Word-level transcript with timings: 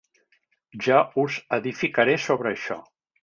Ja 0.85 1.01
us 1.25 1.37
edificaré 1.59 2.17
sobre 2.27 2.53
això. 2.57 2.79